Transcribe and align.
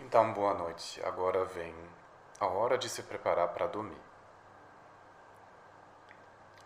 Então, 0.00 0.32
boa 0.32 0.54
noite. 0.54 1.02
Agora 1.04 1.44
vem 1.44 1.74
a 2.38 2.46
hora 2.46 2.78
de 2.78 2.88
se 2.88 3.02
preparar 3.02 3.48
para 3.48 3.66
dormir. 3.66 4.00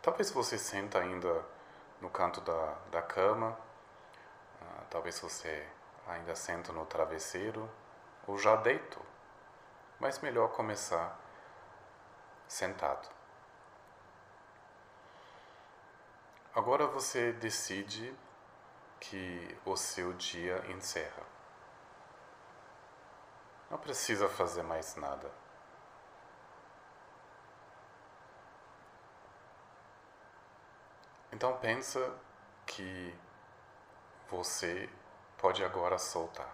Talvez 0.00 0.30
você 0.30 0.56
senta 0.56 0.98
ainda 0.98 1.44
no 2.00 2.08
canto 2.08 2.40
da, 2.40 2.74
da 2.90 3.02
cama, 3.02 3.50
uh, 4.62 4.84
talvez 4.88 5.20
você 5.20 5.68
ainda 6.06 6.34
senta 6.34 6.72
no 6.72 6.86
travesseiro 6.86 7.70
ou 8.26 8.38
já 8.38 8.56
deito, 8.56 8.98
mas 10.00 10.20
melhor 10.20 10.48
começar 10.52 11.20
sentado. 12.48 13.08
Agora 16.54 16.86
você 16.86 17.30
decide 17.32 18.16
que 18.98 19.54
o 19.66 19.76
seu 19.76 20.14
dia 20.14 20.64
encerra. 20.70 21.37
Não 23.70 23.78
precisa 23.78 24.28
fazer 24.28 24.62
mais 24.62 24.96
nada. 24.96 25.30
Então 31.30 31.56
pensa 31.58 32.14
que 32.66 33.14
você 34.30 34.88
pode 35.36 35.62
agora 35.62 35.98
soltar. 35.98 36.52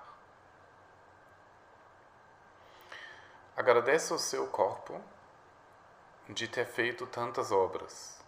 Agradece 3.56 4.12
ao 4.12 4.19
seu 4.19 4.48
corpo 4.48 5.00
de 6.28 6.48
ter 6.48 6.66
feito 6.66 7.06
tantas 7.06 7.52
obras. 7.52 8.20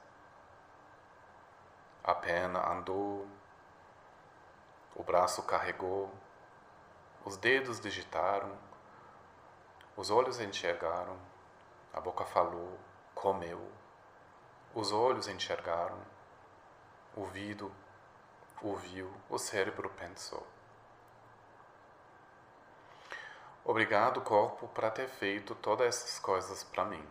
A 2.05 2.15
perna 2.15 2.65
andou, 2.71 3.27
o 4.95 5.03
braço 5.03 5.43
carregou, 5.43 6.13
os 7.25 7.37
dedos 7.37 7.81
digitaram, 7.81 8.57
os 9.97 10.11
olhos 10.11 10.39
enxergaram, 10.41 11.19
a 11.93 12.01
boca 12.01 12.25
falou, 12.27 12.79
comeu, 13.15 13.73
os 14.75 14.93
olhos 14.93 15.27
enxergaram, 15.27 15.99
o 17.15 17.21
ouvido 17.21 17.73
ouviu, 18.63 19.11
o 19.31 19.39
cérebro 19.39 19.89
pensou. 19.91 20.47
Obrigado, 23.65 24.21
corpo, 24.21 24.69
por 24.69 24.91
ter 24.91 25.09
feito 25.09 25.55
todas 25.55 25.87
essas 25.89 26.19
coisas 26.19 26.63
para 26.63 26.85
mim. 26.85 27.05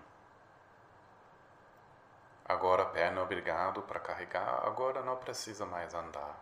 Agora 2.46 2.86
perna 2.86 3.24
obrigado 3.24 3.82
para 3.82 4.00
carregar, 4.00 4.64
agora 4.64 5.02
não 5.02 5.18
precisa 5.18 5.66
mais 5.66 5.94
andar. 5.96 6.40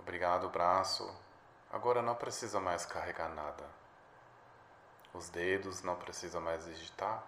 Obrigado, 0.00 0.48
braço, 0.48 1.08
agora 1.72 2.02
não 2.02 2.16
precisa 2.16 2.58
mais 2.58 2.84
carregar 2.84 3.28
nada. 3.28 3.83
Os 5.14 5.28
dedos 5.28 5.80
não 5.82 5.94
precisa 5.94 6.40
mais 6.40 6.64
digitar. 6.64 7.22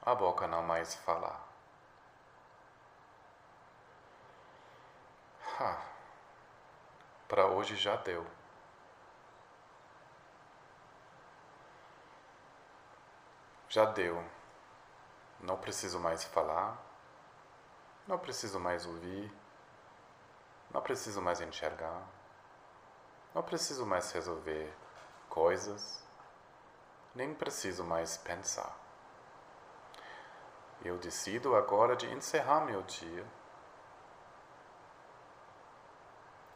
A 0.00 0.14
boca 0.14 0.46
não 0.46 0.62
mais 0.62 0.94
falar. 0.94 1.44
Ah, 5.60 5.82
para 7.26 7.46
hoje 7.48 7.74
já 7.74 7.96
deu. 7.96 8.24
Já 13.68 13.84
deu. 13.86 14.24
Não 15.40 15.56
preciso 15.58 15.98
mais 15.98 16.22
falar. 16.22 16.78
Não 18.06 18.18
preciso 18.18 18.60
mais 18.60 18.86
ouvir. 18.86 19.32
Não 20.70 20.80
preciso 20.80 21.20
mais 21.20 21.40
enxergar. 21.40 22.06
Não 23.34 23.42
preciso 23.42 23.84
mais 23.84 24.12
resolver 24.12 24.72
coisas. 25.28 26.02
Nem 27.14 27.34
preciso 27.34 27.84
mais 27.84 28.16
pensar. 28.16 28.76
Eu 30.84 30.98
decido 30.98 31.56
agora 31.56 31.96
de 31.96 32.06
encerrar 32.12 32.60
meu 32.60 32.82
dia 32.82 33.26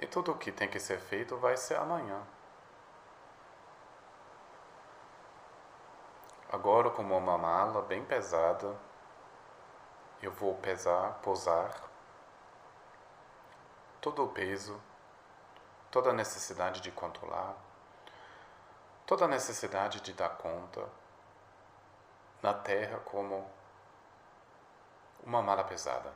E 0.03 0.07
tudo 0.09 0.33
o 0.33 0.37
que 0.37 0.51
tem 0.51 0.69
que 0.69 0.81
ser 0.81 0.99
feito 0.99 1.37
vai 1.37 1.57
ser 1.57 1.77
amanhã. 1.77 2.21
Agora, 6.51 6.91
como 6.91 7.17
uma 7.17 7.39
mala 7.39 7.83
bem 7.83 8.05
pesada, 8.05 8.77
eu 10.21 10.33
vou 10.33 10.57
pesar, 10.57 11.21
posar 11.23 11.89
todo 14.01 14.25
o 14.25 14.29
peso, 14.29 14.83
toda 15.89 16.11
a 16.11 16.13
necessidade 16.13 16.81
de 16.81 16.91
controlar, 16.91 17.55
toda 19.13 19.27
a 19.27 19.29
necessidade 19.29 20.01
de 20.01 20.15
dar 20.15 20.31
conta 20.39 20.89
na 22.41 22.55
terra 22.55 22.99
como 23.01 23.47
uma 25.23 25.43
mala 25.43 25.63
pesada. 25.63 26.11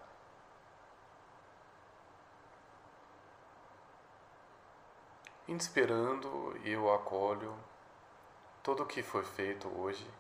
Inspirando, 5.47 6.59
eu 6.65 6.91
acolho 6.91 7.55
tudo 8.63 8.85
o 8.85 8.87
que 8.87 9.03
foi 9.03 9.25
feito 9.25 9.69
hoje. 9.79 10.11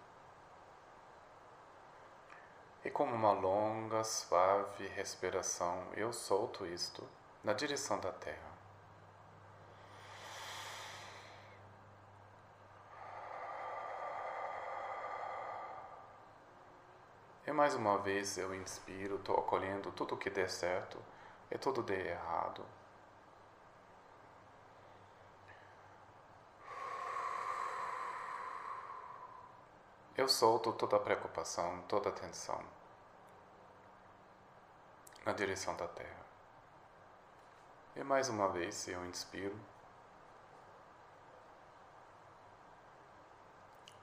E 2.85 2.91
com 2.91 3.05
uma 3.05 3.33
longa, 3.33 4.05
suave 4.05 4.87
respiração, 4.89 5.83
eu 5.95 6.13
solto 6.13 6.67
isto 6.67 7.09
na 7.43 7.55
direção 7.55 7.99
da 7.99 8.13
terra. 8.13 8.56
Mais 17.57 17.75
uma 17.75 17.97
vez 17.97 18.37
eu 18.37 18.55
inspiro, 18.55 19.17
estou 19.17 19.39
acolhendo 19.39 19.91
tudo 19.93 20.15
o 20.15 20.19
que 20.19 20.29
der 20.29 20.51
certo 20.51 21.03
e 21.51 21.57
tudo 21.57 21.83
der 21.83 22.07
errado. 22.07 22.63
Eu 30.15 30.29
solto 30.29 30.71
toda 30.75 30.97
a 30.97 31.01
preocupação, 31.01 31.83
toda 31.89 32.11
a 32.11 32.13
tensão 32.13 32.63
na 35.25 35.33
direção 35.33 35.75
da 35.77 35.89
Terra. 35.89 36.27
E 37.97 38.05
mais 38.05 38.29
uma 38.29 38.51
vez 38.51 38.87
eu 38.87 39.05
inspiro. 39.07 39.59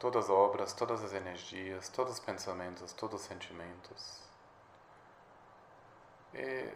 Todas 0.04 0.26
as 0.26 0.30
obras, 0.30 0.74
todas 0.74 1.02
as 1.02 1.14
energias, 1.14 1.88
todos 1.88 2.16
os 2.16 2.20
pensamentos, 2.20 2.92
todos 2.92 3.22
os 3.22 3.26
sentimentos. 3.26 4.20
E 6.34 6.74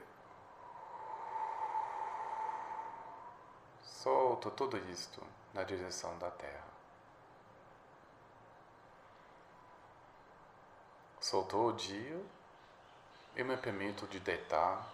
solto 3.83 4.49
tudo 4.51 4.77
isto 4.89 5.21
na 5.53 5.63
direção 5.65 6.17
da 6.17 6.31
Terra. 6.31 6.69
Soltou 11.19 11.67
o 11.67 11.73
dia 11.73 12.23
e 13.35 13.43
me 13.43 13.57
permito 13.57 14.07
de 14.07 14.21
deitar 14.21 14.87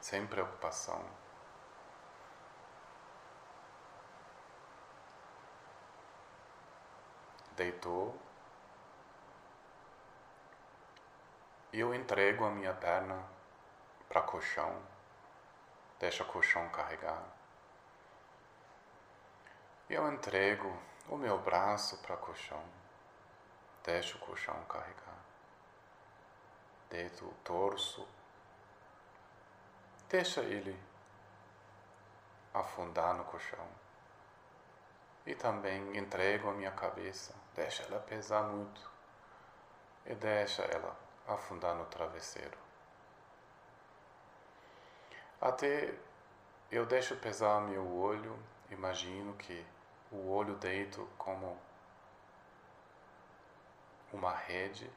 sem 0.00 0.24
preocupação. 0.28 1.04
Deitou 7.56 8.18
eu 11.76 11.92
entrego 11.92 12.44
a 12.44 12.50
minha 12.50 12.72
perna 12.72 13.20
para 14.08 14.22
colchão, 14.22 14.80
deixa 15.98 16.22
o 16.22 16.26
colchão 16.26 16.68
carregar. 16.68 17.20
Eu 19.90 20.08
entrego 20.12 20.72
o 21.08 21.16
meu 21.16 21.36
braço 21.36 21.98
para 21.98 22.16
colchão. 22.16 22.62
Deixa 23.82 24.16
o 24.16 24.20
colchão 24.20 24.54
carregar. 24.66 25.18
Deita 26.88 27.24
o 27.24 27.34
torso. 27.42 28.06
Deixa 30.08 30.42
ele 30.42 30.80
afundar 32.54 33.14
no 33.14 33.24
colchão. 33.24 33.66
E 35.26 35.34
também 35.34 35.98
entrego 35.98 36.50
a 36.50 36.52
minha 36.52 36.70
cabeça. 36.70 37.43
Deixa 37.54 37.82
ela 37.84 38.00
pesar 38.00 38.42
muito. 38.42 38.90
E 40.06 40.14
deixa 40.14 40.62
ela 40.62 40.96
afundar 41.26 41.74
no 41.74 41.84
travesseiro. 41.86 42.58
Até 45.40 45.94
eu 46.70 46.84
deixo 46.84 47.16
pesar 47.16 47.60
meu 47.60 47.86
olho. 47.96 48.36
Imagino 48.70 49.34
que 49.34 49.64
o 50.10 50.30
olho 50.30 50.54
deito 50.56 51.08
como 51.16 51.58
uma 54.12 54.34
rede 54.34 54.90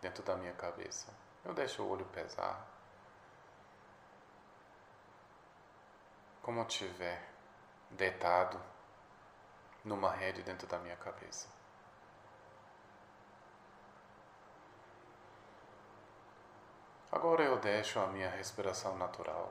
dentro 0.00 0.22
da 0.22 0.36
minha 0.36 0.52
cabeça. 0.52 1.12
Eu 1.44 1.54
deixo 1.54 1.82
o 1.82 1.88
olho 1.88 2.04
pesar. 2.06 2.66
Como 6.42 6.64
tiver, 6.64 7.28
deitado 7.90 8.60
numa 9.84 10.10
rede 10.10 10.42
dentro 10.42 10.66
da 10.66 10.78
minha 10.78 10.96
cabeça. 10.96 11.48
Agora 17.16 17.42
eu 17.42 17.58
deixo 17.58 17.98
a 17.98 18.06
minha 18.08 18.28
respiração 18.28 18.94
natural. 18.98 19.50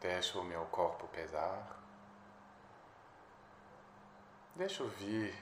Deixo 0.00 0.40
o 0.40 0.44
meu 0.44 0.66
corpo 0.66 1.06
pesar. 1.06 1.78
Deixo 4.56 4.88
vir 4.88 5.40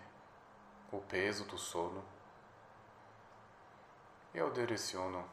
o 0.93 1.01
peso 1.01 1.47
do 1.47 1.57
sono. 1.57 2.05
Eu 4.35 4.53
direciono 4.53 5.27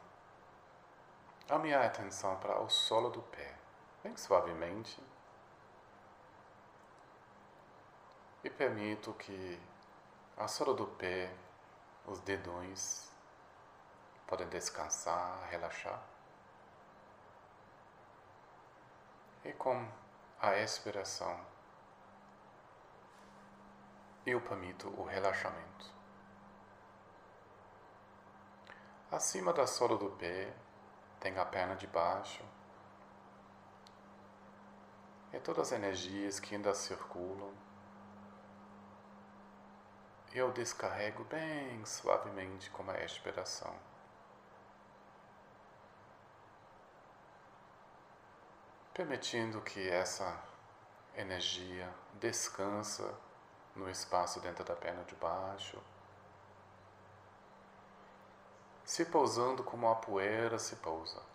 a 1.50 1.58
minha 1.58 1.84
atenção 1.84 2.34
para 2.36 2.58
o 2.62 2.70
solo 2.70 3.10
do 3.10 3.20
pé, 3.20 3.56
bem 4.02 4.16
suavemente. 4.16 4.98
E 8.42 8.48
permito 8.48 9.12
que 9.12 9.60
a 10.34 10.48
sola 10.48 10.72
do 10.72 10.86
pé, 10.86 11.30
os 12.06 12.20
dedões, 12.20 13.10
podem 14.26 14.48
descansar, 14.48 15.48
relaxar. 15.50 16.02
E 19.44 19.52
com 19.52 19.88
a 20.40 20.56
expiração, 20.58 21.40
eu 24.26 24.40
permito 24.40 24.88
o 25.00 25.04
relaxamento. 25.04 25.90
Acima 29.10 29.52
da 29.52 29.66
sola 29.66 29.96
do 29.96 30.10
pé, 30.10 30.54
tem 31.18 31.36
a 31.36 31.44
perna 31.44 31.74
de 31.74 31.86
baixo. 31.86 32.44
E 35.32 35.40
todas 35.40 35.68
as 35.68 35.72
energias 35.72 36.38
que 36.38 36.54
ainda 36.54 36.74
circulam. 36.74 37.52
Eu 40.32 40.52
descarrego 40.52 41.24
bem 41.24 41.84
suavemente 41.84 42.70
com 42.70 42.88
a 42.88 43.04
expiração. 43.04 43.74
Permitindo 48.94 49.60
que 49.60 49.88
essa 49.88 50.40
energia 51.16 51.92
descansa 52.14 53.12
no 53.74 53.90
espaço 53.90 54.40
dentro 54.40 54.64
da 54.64 54.76
perna 54.76 55.02
de 55.04 55.14
baixo 55.16 55.80
se 58.90 59.04
pousando 59.04 59.62
como 59.62 59.88
a 59.88 59.94
poeira 59.94 60.58
se 60.58 60.74
pousa. 60.76 61.29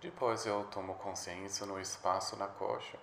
Depois 0.00 0.46
eu 0.46 0.64
tomo 0.66 0.94
consciência 0.94 1.66
no 1.66 1.80
espaço 1.80 2.36
na 2.36 2.46
coxa 2.46 2.96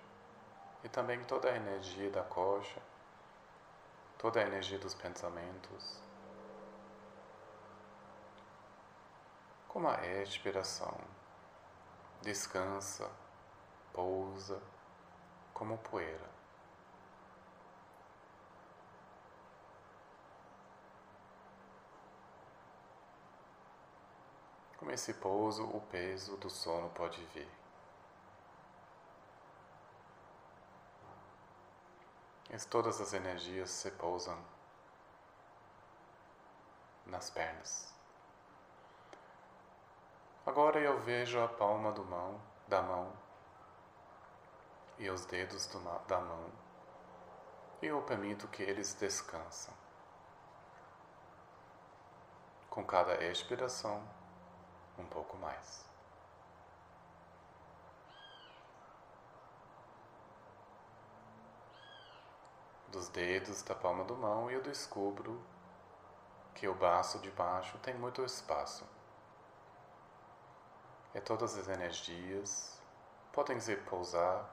e 0.82 0.88
também 0.88 1.22
toda 1.24 1.50
a 1.50 1.56
energia 1.56 2.10
da 2.10 2.22
coxa, 2.22 2.80
toda 4.16 4.40
a 4.40 4.42
energia 4.42 4.78
dos 4.78 4.94
pensamentos. 4.94 6.00
Como 9.68 9.88
a 9.88 10.06
expiração 10.22 10.98
descansa, 12.22 13.10
pousa 13.92 14.62
como 15.52 15.76
poeira. 15.76 16.35
Com 24.86 24.92
esse 24.92 25.14
pouso, 25.14 25.64
o 25.64 25.80
peso 25.90 26.36
do 26.36 26.48
sono 26.48 26.88
pode 26.90 27.20
vir. 27.34 27.48
E 32.50 32.56
todas 32.68 33.00
as 33.00 33.12
energias 33.12 33.68
se 33.68 33.90
pousam 33.90 34.38
nas 37.04 37.28
pernas. 37.30 37.92
Agora 40.46 40.78
eu 40.78 41.00
vejo 41.00 41.42
a 41.42 41.48
palma 41.48 41.90
do 41.90 42.04
mão, 42.04 42.40
da 42.68 42.80
mão 42.80 43.12
e 44.98 45.10
os 45.10 45.26
dedos 45.26 45.66
da 46.06 46.20
mão, 46.20 46.52
e 47.82 47.86
eu 47.86 48.00
permito 48.02 48.46
que 48.46 48.62
eles 48.62 48.94
descansam. 48.94 49.74
Com 52.70 52.84
cada 52.84 53.20
expiração, 53.24 54.00
um 54.98 55.06
pouco 55.06 55.36
mais. 55.36 55.84
Dos 62.88 63.08
dedos 63.08 63.62
da 63.62 63.74
palma 63.74 64.04
do 64.04 64.16
mão, 64.16 64.50
eu 64.50 64.62
descubro 64.62 65.40
que 66.54 66.66
o 66.66 66.74
braço 66.74 67.18
de 67.18 67.30
baixo 67.30 67.76
tem 67.78 67.94
muito 67.94 68.24
espaço. 68.24 68.86
E 71.14 71.20
todas 71.20 71.56
as 71.56 71.68
energias 71.68 72.80
podem 73.32 73.60
se 73.60 73.76
pousar 73.76 74.48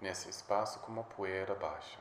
nesse 0.00 0.28
espaço 0.30 0.80
como 0.80 1.04
poeira 1.04 1.54
baixa. 1.54 1.98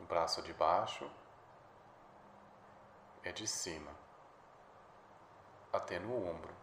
O 0.00 0.04
braço 0.04 0.40
de 0.42 0.52
baixo 0.54 1.10
é 3.26 3.32
de 3.32 3.44
cima 3.44 3.90
até 5.72 5.98
no 5.98 6.14
ombro. 6.14 6.54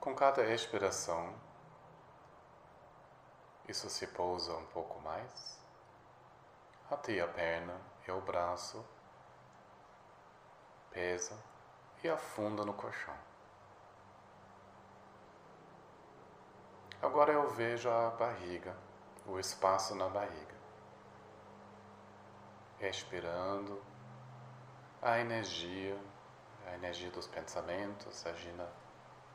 Com 0.00 0.14
cada 0.14 0.44
expiração, 0.44 1.34
isso 3.68 3.90
se 3.90 4.06
pousa 4.06 4.54
um 4.54 4.66
pouco 4.66 5.00
mais 5.00 5.60
até 6.88 7.20
a 7.20 7.26
perna 7.26 7.80
e 8.06 8.12
o 8.12 8.20
braço 8.20 8.84
pesa 10.92 11.36
e 12.04 12.08
afunda 12.08 12.64
no 12.64 12.74
colchão. 12.74 13.18
Agora 17.02 17.32
eu 17.32 17.50
vejo 17.50 17.90
a 17.90 18.10
barriga, 18.10 18.76
o 19.26 19.38
espaço 19.38 19.96
na 19.96 20.08
barriga. 20.08 20.59
Respirando 22.80 23.78
a 25.02 25.18
energia, 25.18 25.98
a 26.66 26.72
energia 26.72 27.10
dos 27.10 27.26
pensamentos, 27.26 28.24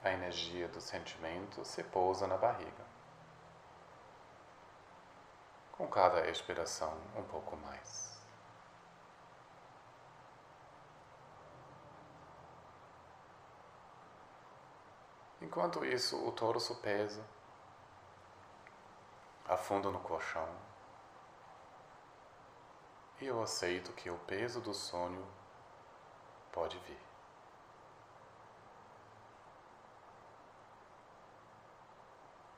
a 0.03 0.11
energia 0.11 0.67
dos 0.67 0.83
sentimentos 0.83 1.67
se 1.67 1.83
pousa 1.83 2.25
na 2.25 2.37
barriga. 2.37 2.83
Com 5.73 5.87
cada 5.87 6.27
expiração, 6.27 6.97
um 7.15 7.21
pouco 7.21 7.55
mais. 7.57 8.19
Enquanto 15.39 15.85
isso, 15.85 16.17
o 16.27 16.31
torso 16.31 16.73
pesa, 16.77 17.23
afunda 19.47 19.91
no 19.91 19.99
colchão. 19.99 20.74
E 23.21 23.25
eu 23.25 23.41
aceito 23.41 23.93
que 23.93 24.09
o 24.09 24.17
peso 24.19 24.59
do 24.59 24.73
sonho 24.73 25.25
pode 26.51 26.77
vir. 26.79 26.99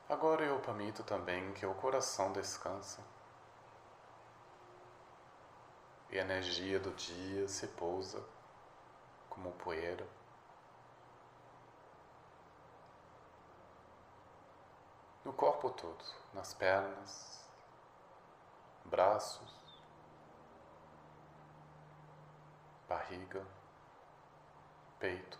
Agora 0.08 0.44
eu 0.44 0.58
permito 0.60 1.04
também 1.04 1.52
que 1.52 1.66
o 1.66 1.74
coração 1.74 2.32
descanse 2.32 2.98
e 6.10 6.18
a 6.18 6.22
energia 6.22 6.80
do 6.80 6.90
dia 6.92 7.46
se 7.46 7.66
pousa 7.68 8.24
como 9.28 9.52
poeira 9.52 10.06
no 15.24 15.32
corpo 15.34 15.68
todo, 15.68 16.02
nas 16.32 16.54
pernas, 16.54 17.46
braços, 18.86 19.57
barriga, 22.88 23.44
peito 24.98 25.38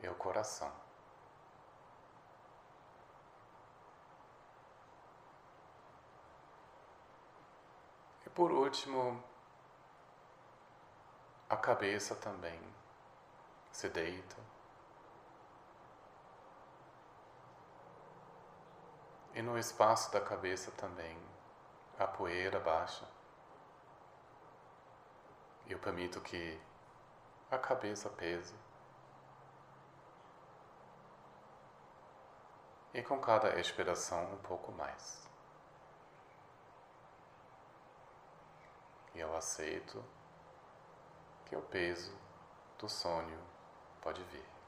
e 0.00 0.08
o 0.08 0.14
coração. 0.14 0.72
E 8.26 8.30
por 8.30 8.50
último, 8.50 9.22
a 11.48 11.56
cabeça 11.56 12.14
também 12.14 12.60
se 13.72 13.88
deita 13.88 14.50
E 19.40 19.42
no 19.42 19.56
espaço 19.58 20.12
da 20.12 20.20
cabeça 20.20 20.70
também 20.72 21.16
a 21.98 22.06
poeira 22.06 22.58
baixa. 22.58 23.06
Eu 25.70 25.78
permito 25.78 26.20
que 26.20 26.60
a 27.48 27.56
cabeça 27.56 28.10
pese. 28.10 28.56
E 32.92 33.00
com 33.04 33.20
cada 33.20 33.58
expiração 33.60 34.34
um 34.34 34.38
pouco 34.38 34.72
mais. 34.72 35.24
E 39.14 39.20
eu 39.20 39.36
aceito 39.36 40.04
que 41.46 41.54
o 41.54 41.62
peso 41.62 42.18
do 42.76 42.88
sonho 42.88 43.38
pode 44.02 44.24
vir. 44.24 44.59